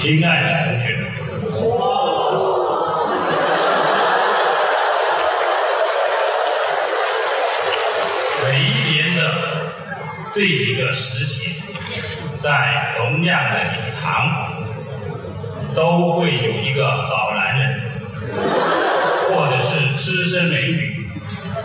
[0.00, 1.02] 亲爱的同学们，
[8.44, 9.20] 每一年的
[10.32, 11.50] 这一个时节，
[12.40, 13.70] 在同样的礼
[14.00, 14.52] 堂，
[15.74, 17.80] 都会有一个老男人，
[19.30, 21.08] 或者是资深美女，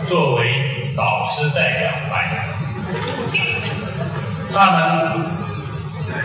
[0.08, 2.32] 作为导师代表发言。
[4.52, 5.43] 他们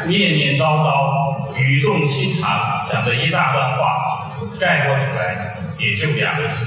[0.09, 6.65] 念念叨叨、语重心长，讲着一大段话，概括起来也就两个字：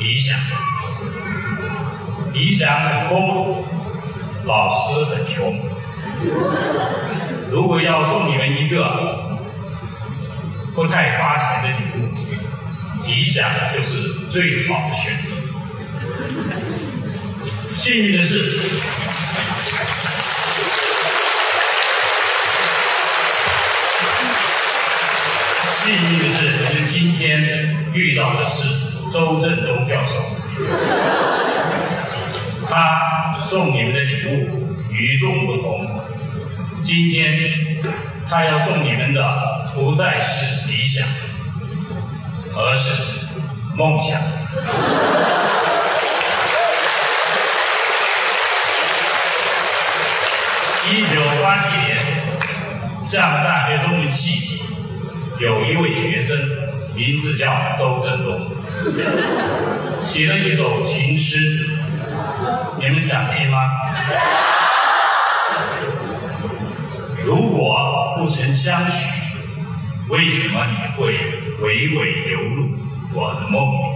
[0.00, 0.36] 理想。
[2.34, 3.64] 理想很高，
[4.44, 5.54] 老师很穷。
[7.50, 9.38] 如果要送你们一个
[10.74, 12.08] 不太花钱的礼物，
[13.06, 15.34] 理想就是最好的选择。
[17.74, 18.60] 幸运的是，
[25.88, 28.68] 幸运的是，我们今天遇到的是
[29.10, 30.22] 周振东教授，
[32.68, 35.88] 他送你们的礼物与众不同。
[36.84, 37.80] 今天
[38.28, 41.06] 他要送你们的不再是理想，
[42.54, 43.24] 而是
[43.74, 44.20] 梦想。
[50.90, 51.96] 一九八七年，
[53.06, 54.57] 厦门大学中文系
[55.40, 56.36] 有一位学生，
[56.96, 57.46] 名字叫
[57.78, 58.40] 周振东，
[60.04, 61.38] 写了一首情诗，
[62.80, 63.58] 你们想听吗？
[67.24, 69.06] 如果不曾相许，
[70.08, 71.14] 为什么你会
[71.62, 72.70] 娓娓流入
[73.14, 73.86] 我的梦里？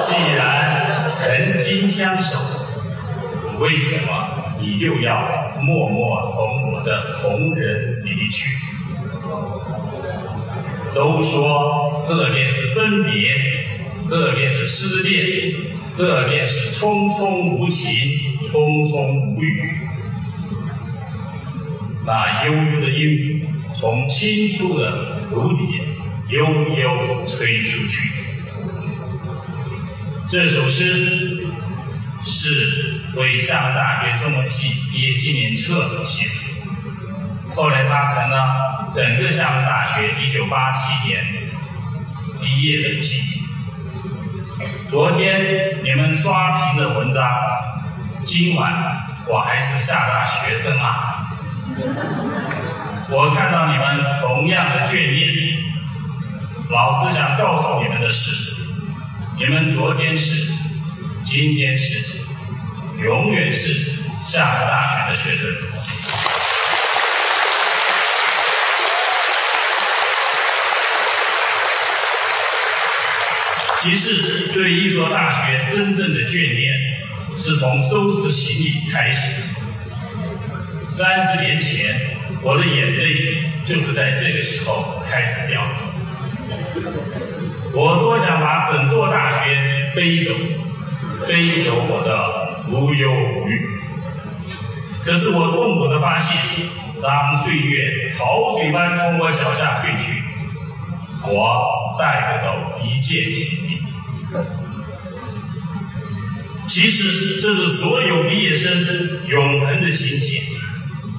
[0.00, 2.38] 既然曾经相守，
[3.58, 4.12] 为什么
[4.60, 8.48] 你又要默默从我的同人离去？
[10.94, 13.34] 都说这便是分别，
[14.08, 15.54] 这便是失恋，
[15.94, 17.92] 这便是匆匆无情，
[18.50, 19.72] 匆匆无语。
[22.06, 23.46] 那悠悠的音符
[23.78, 25.82] 从青树的芦里
[26.30, 28.08] 悠悠吹出去。
[30.30, 31.46] 这首诗
[32.24, 36.26] 是为厦门大学中文系毕业纪念册写，
[37.54, 41.24] 后来他成了整个厦门大学1987年
[42.42, 43.42] 毕业的信。
[44.90, 47.24] 昨天你们刷屏的文章，
[48.24, 48.72] 今晚
[49.28, 51.26] 我还是厦大学生啊。
[53.08, 55.58] 我看到你们同样的眷恋，
[56.70, 58.62] 老师想告诉你们的是，
[59.38, 60.52] 你们昨天是，
[61.24, 62.15] 今天是，
[63.04, 63.74] 永远是
[64.24, 65.50] 厦门大学的学生。
[73.78, 76.72] 其实对一所大学真正的眷恋，
[77.38, 79.42] 是从收拾行李开始。
[80.86, 85.62] 三十年前，我的眼泪就是在这个时候开始掉。
[87.74, 90.32] 我多想把整座大学背走，
[91.28, 93.68] 背走我的无忧无虑。
[95.04, 96.36] 可是我痛苦的发现，
[97.02, 100.22] 当岁月潮水般从我脚下退去，
[101.22, 102.50] 我带不走
[102.82, 103.78] 一件行李。
[106.68, 108.72] 其实这是所有毕业生
[109.28, 110.42] 永恒的情景。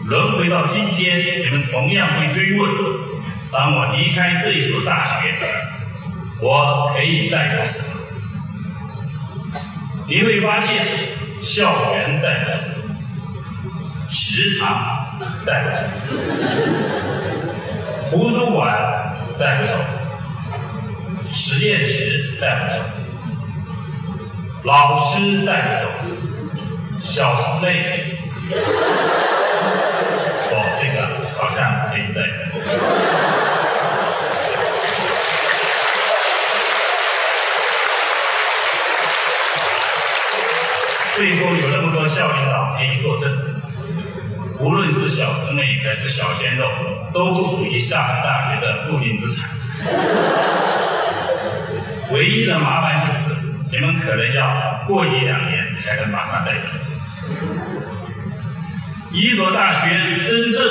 [0.06, 2.70] 轮回到今天，你们同样会追问：
[3.52, 5.34] 当我离开这一所大学，
[6.42, 7.88] 我可以带走什么？
[10.10, 10.86] 你会发现，
[11.44, 12.52] 校园带走，
[14.10, 15.08] 食堂
[15.46, 15.72] 带走，
[18.10, 18.66] 图书馆
[19.40, 19.74] 带不走，
[21.32, 22.80] 实验室带不走，
[24.64, 25.86] 老师带不走，
[27.02, 28.14] 小师妹。
[30.80, 30.96] 这个
[31.36, 32.38] 好像可以带走。
[41.18, 43.28] 最后有那么多校领导可以作证，
[44.60, 46.70] 无论是小师妹还是小鲜肉，
[47.12, 49.50] 都不属于厦门大学的固定资产。
[52.12, 53.34] 唯一的麻烦就是，
[53.72, 56.70] 你们可能要过一两年才能把它带走。
[59.12, 59.90] 一所大学
[60.24, 60.68] 真正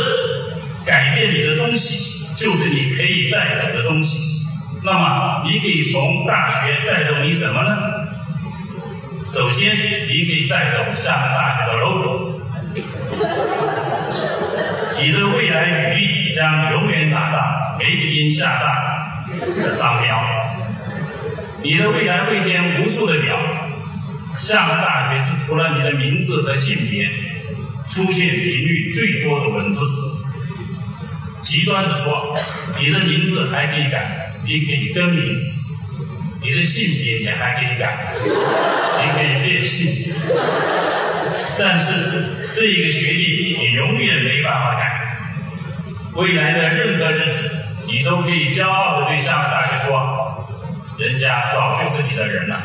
[0.87, 4.47] 改变你的东西，就是你可以带走的东西。
[4.85, 7.96] 那么，你可以从大学带走你什么呢？
[9.29, 9.75] 首先，
[10.09, 12.41] 你可以带走厦门大学的 logo，
[15.01, 17.43] 你的未来履历将永远打上
[17.79, 19.21] “梅林厦大”
[19.63, 20.25] 的商标。
[21.63, 23.37] 你的未来会填无数的表，
[24.39, 27.09] 厦门大学是除了你的名字和性别，
[27.91, 29.85] 出现频率最多的文字。
[31.43, 32.39] 极端的说，
[32.79, 35.37] 你的名字还可以改，你可以更名，
[36.43, 38.15] 你的性别也还可以改，
[39.07, 40.15] 你可以变性。
[41.59, 44.83] 但是这一个学历你永远没办法改。
[46.15, 47.51] 未来的任何日子，
[47.87, 50.47] 你都可以骄傲的对厦门大学说
[50.99, 52.61] ：“人家早就是你的人了。”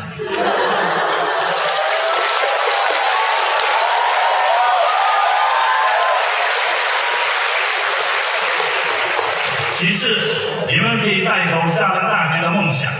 [9.74, 10.16] 其次，
[10.70, 12.92] 你们可以带头厦门大学的梦想，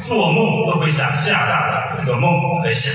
[0.00, 1.65] 做梦都会想厦大
[1.98, 2.92] 这个梦和想。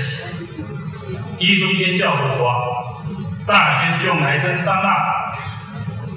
[1.38, 3.04] 易中天教授说
[3.46, 5.38] ：“大学是用来争上大的，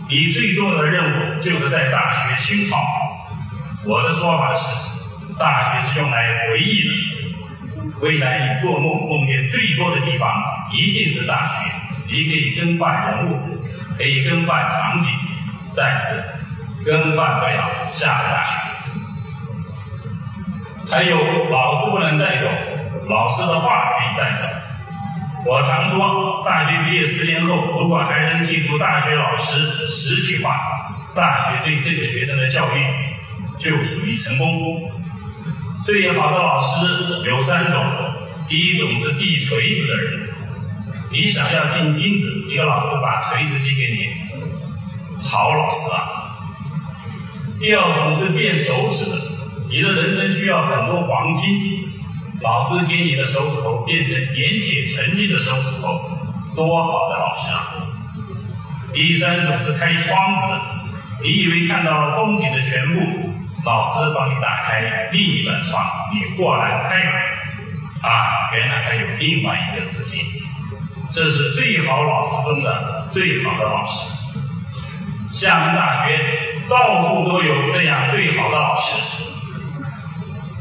[0.09, 2.77] 你最重要的任务就是在大学熏陶。”
[3.85, 7.95] 我的说法是，大学是用来回忆的。
[8.01, 10.29] 未来你做梦梦见最多的地方
[10.73, 11.71] 一定是大学。
[12.07, 13.59] 你可以更换人物，
[13.97, 15.09] 可以更换场景，
[15.75, 16.15] 但是
[16.85, 18.64] 更换不了厦大学。
[20.89, 21.17] 还有
[21.49, 22.47] 老师不能带走，
[23.09, 24.45] 老师的话可以带走。
[25.45, 30.59] 我常说，大学毕业十年后，如果还能记住大学老师十句话，
[31.13, 32.85] 大学对这个学生的教育
[33.59, 34.91] 就属于成功。
[35.85, 37.83] 最好的老师有三种：
[38.47, 40.29] 第一种是递锤子的人，
[41.11, 44.09] 你想要钉钉子，一个老师把锤子递给你，
[45.21, 45.99] 好老师啊；
[47.59, 49.15] 第二种是变手指的，
[49.75, 51.83] 你的人生需要很多黄金。
[52.41, 55.99] 老师给你的手指头变成点铁成金的手指头，
[56.55, 57.75] 多好的老师啊！
[58.93, 60.41] 第三种是开窗子，
[61.23, 63.33] 你以为看到了风景的全部，
[63.65, 65.83] 老师帮你打开另一扇窗，
[66.13, 67.13] 你豁然开朗，
[68.09, 70.21] 啊，原来还有另外一个世界。
[71.13, 74.07] 这是最好老师中的最好的老师。
[75.33, 78.44] 厦门大学到处都有这样最好。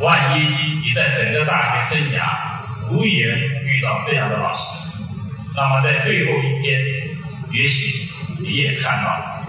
[0.04, 0.44] 万一
[0.86, 2.20] 你在整个大学生涯
[2.90, 4.76] 无缘遇到这样的老师，
[5.56, 6.78] 那么在最后一天，
[7.50, 9.46] 也许你也看到了。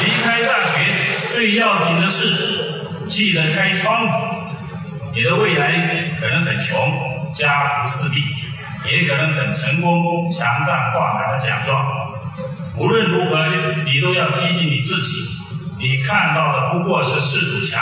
[0.00, 4.16] 离开大学最要紧的是，记得开窗子。
[5.14, 8.22] 你的未来可能很穷，家徒四壁。
[8.90, 12.12] 也可能很成功，墙上挂满了奖状。
[12.76, 13.46] 无论如何，
[13.84, 15.38] 你都要提醒你自己：
[15.78, 17.80] 你看到的不过是四堵墙，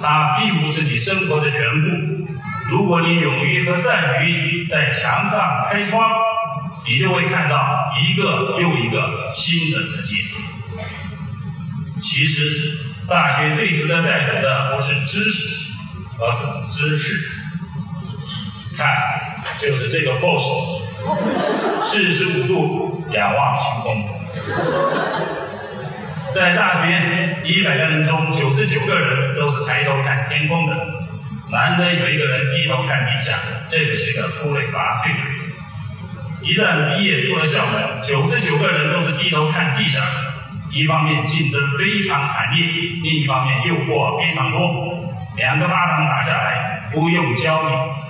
[0.00, 2.26] 它并不是你生活的全部。
[2.70, 6.08] 如果你勇于和善于在墙上开窗，
[6.86, 10.16] 你就会看到一个又一个新的世界。
[12.00, 15.74] 其实，大学最值得带走的不是知识，
[16.20, 17.16] 而是知识。
[18.76, 19.31] 看。
[19.62, 20.82] 就是这个 pose，
[21.84, 24.04] 四十五度仰望星空。
[26.34, 30.74] 在大学一百个人中，九十九个人都是抬头看天空的，
[31.52, 33.38] 难得有一个人低头看地下，
[33.70, 35.20] 这个是个出类拔萃的。
[36.42, 42.66] 一旦毕业出了校门，九十九个人都是低头看地下的，一方面竞争非常惨烈，
[43.00, 44.58] 另一方面诱惑非常多，
[45.36, 48.01] 两个巴掌打下来，不用教你。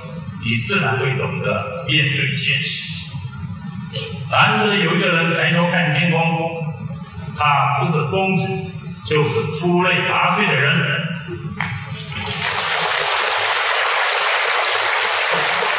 [0.45, 2.91] 你自然会懂得面对现实。
[4.31, 6.65] 难得有一个人抬头看天空，
[7.39, 8.49] 他不是疯子，
[9.07, 11.03] 就是出类拔萃的人。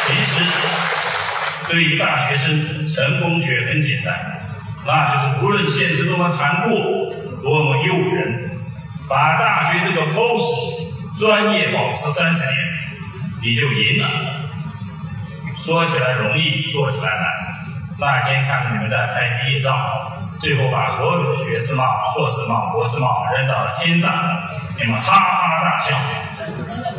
[0.08, 0.44] 其实，
[1.68, 4.16] 对于大学生，成功学很简单，
[4.86, 6.70] 那就是无论现实多么残酷，
[7.42, 8.52] 多么诱人，
[9.10, 12.56] 把大学这个 pose 专业保持三十年，
[13.42, 14.43] 你就赢了。
[15.64, 17.24] 说起来容易，做起来难。
[17.98, 24.12] 那天看着你们的拍毕业照，最后把所有的学士帽、硕士帽、博士帽扔到了天上，
[24.78, 25.96] 你们哈哈大笑。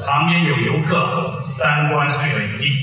[0.06, 2.74] 旁边有游客三观碎了一地，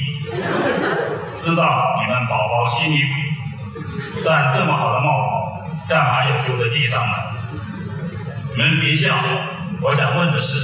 [1.35, 5.29] 知道你们宝宝心里苦，但这么好的帽子，
[5.89, 7.13] 干嘛要丢在地上呢？
[8.55, 9.15] 你们别笑，
[9.81, 10.59] 我想问的是，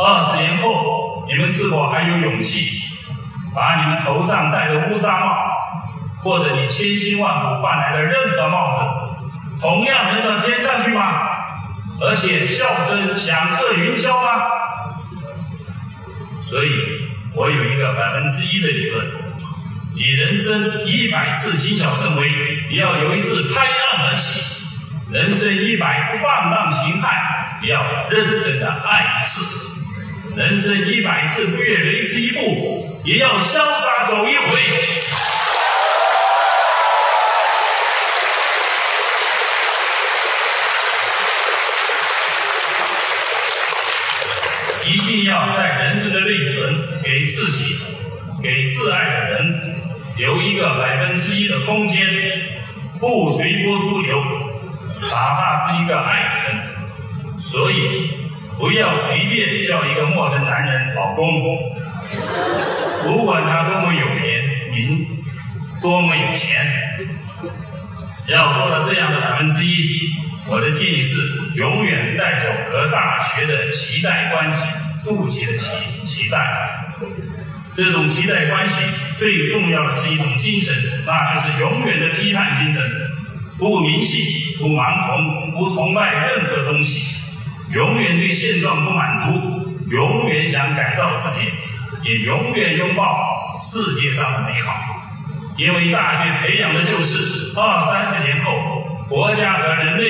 [0.00, 2.81] 二十年后，你们是否还有勇气？
[3.54, 5.34] 把你们头上戴的乌纱帽，
[6.22, 8.82] 或者你千辛万苦换来的任何帽子，
[9.60, 11.28] 同样扔到天上去吗？
[12.04, 14.42] 而且笑声响彻云霄吗？
[16.48, 16.68] 所以
[17.34, 19.06] 我有一个百分之一的理论：
[19.94, 22.28] 你人生一百次谨小慎微，
[22.70, 24.66] 你要有一次拍案而起；
[25.12, 27.08] 人生一百次放浪形骸，
[27.62, 29.40] 你要认真的爱一次；
[30.36, 34.60] 人生一百次不越雷池一步，也要潇洒走一回。
[44.84, 47.76] 一定要在人生的内存，给自己、
[48.42, 49.74] 给挚爱的人
[50.18, 52.06] 留一个百分之一的空间，
[53.00, 54.22] 不随波逐流，
[55.00, 57.40] 哪怕是一个爱情。
[57.40, 58.12] 所以，
[58.58, 61.58] 不要随便叫一个陌生男人老公，
[63.06, 65.06] 不管他多么有钱，名
[65.80, 66.56] 多么有钱，
[68.28, 70.14] 要做到这样的百分之一。
[70.48, 71.18] 我的建议是，
[71.56, 74.66] 永远带着和大学的期待关系。
[75.04, 75.66] 妒忌的期
[76.06, 76.38] 期待，
[77.74, 78.84] 这种期待关系
[79.18, 80.72] 最重要的是一种精神，
[81.04, 82.80] 那就是永远的批判精神，
[83.58, 87.02] 不迷信，不盲从，不崇拜任何东西，
[87.74, 91.50] 永远对现状不满足，永远想改造世界，
[92.02, 94.74] 也永远拥抱世界上的美好。
[95.58, 98.50] 因为大学培养的就是二三十年后
[99.08, 100.04] 国家和人类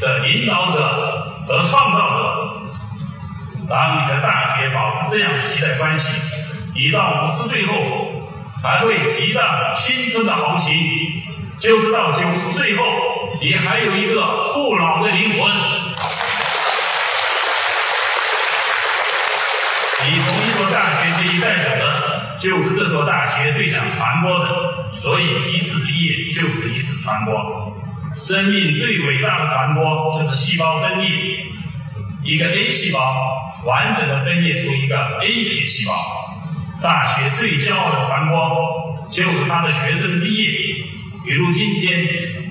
[0.00, 2.44] 的领导者和创造者。
[3.68, 6.08] 当你的大学保持这样的期待关系，
[6.74, 7.74] 你到五十岁后
[8.62, 9.44] 还会激荡
[9.76, 10.72] 青春的豪情；
[11.60, 12.84] 就是到九十岁后，
[13.42, 15.52] 你还有一个不老的灵魂。
[20.00, 24.90] 你从一所大学这里带走的，就是这所大学最想传播的。
[24.92, 27.76] 所以，一次毕业就是一次传播。
[28.16, 31.46] 生命最伟大的传播，就是细胞分裂，
[32.24, 32.98] 一个 A 细胞。
[33.66, 35.92] 完整的分裂出一个 A 体细胞。
[36.80, 40.84] 大学最骄傲的传播，就是他的学生毕业。
[41.26, 42.06] 比如今天，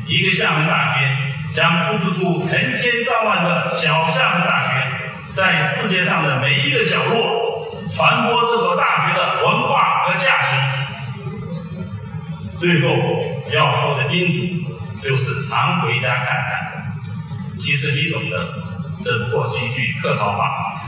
[0.06, 1.10] 一个厦门大学
[1.54, 4.74] 将复制出成千上万个小厦门大学，
[5.34, 7.37] 在世界上的每一个角落
[7.92, 10.56] 传播这所大学的文化和价值。
[12.60, 12.88] 最后
[13.52, 14.42] 要说的叮嘱，
[15.04, 16.94] 就是常回家看看。
[17.60, 18.48] 其实你懂得，
[19.04, 20.82] 这不过是一句客套话。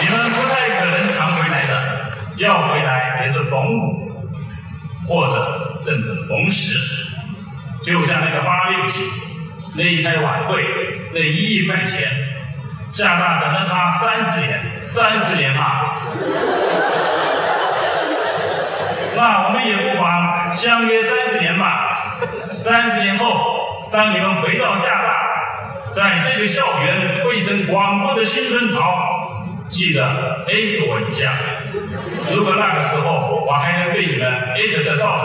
[0.00, 4.12] 你们不太可能常回来的，要回来也是逢五，
[5.08, 6.78] 或者甚至逢十。
[7.84, 9.02] 就像那个八六七
[9.76, 10.64] 那一台晚会，
[11.12, 12.08] 那一亿块钱，
[12.92, 15.96] 厦大等了他三十年，三十年嘛。
[19.16, 22.16] 那我们也不妨相约三十年吧，
[22.56, 23.62] 三十年后。
[23.92, 25.14] 当你们回到厦大，
[25.92, 31.32] 在这个校园汇成广阔的新生潮，记得艾特我一下。
[32.32, 35.22] 如果那个时候我还能对你们艾特得到，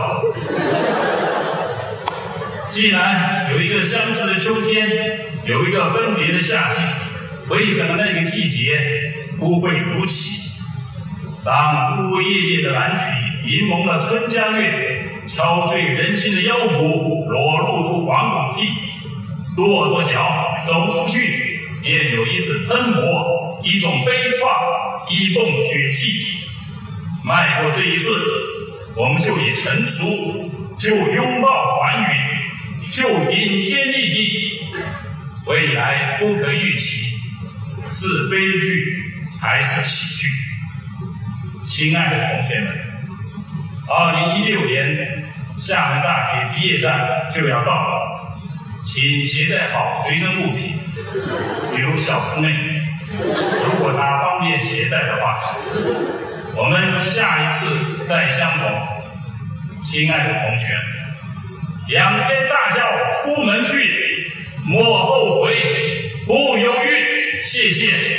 [2.71, 6.81] 既然有一个相似的秋天，有一个分别的夏季，
[7.49, 8.79] 为什么那个季节
[9.39, 10.51] 不会如期？
[11.43, 13.03] 当枯枯叶叶的蓝曲
[13.49, 15.05] 迎蒙了春江月。
[15.27, 18.67] 敲碎人心的腰鼓，裸露出黄土地，
[19.55, 20.27] 跺跺脚
[20.65, 26.47] 走出去，便有一次喷薄，一种悲怆，一泵血气。
[27.23, 28.11] 迈过这一瞬，
[28.95, 30.03] 我们就已成熟，
[30.79, 31.78] 就拥抱
[32.91, 34.59] 就顶天立地。
[35.47, 37.15] 未来不可预期，
[37.89, 39.03] 是悲剧
[39.41, 40.27] 还是喜剧？
[41.65, 42.77] 亲爱的同学们。
[43.87, 45.23] 二零一六年
[45.57, 48.37] 厦门大学毕业站就要到了，
[48.85, 50.77] 请携带好随身物品，
[51.75, 52.53] 比如小师妹，
[53.65, 55.57] 如果她方便携带的话。
[56.55, 58.69] 我们下一次再相逢，
[59.85, 60.67] 亲爱的同学，
[61.91, 62.83] 仰天大笑
[63.23, 64.31] 出门去，
[64.67, 65.55] 莫后悔，
[66.27, 68.18] 不犹豫，谢谢。